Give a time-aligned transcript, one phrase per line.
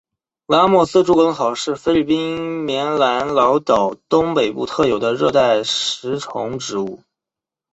[0.47, 7.03] 拉莫斯猪笼草是菲律宾棉兰老岛东北部特有的热带食虫植物。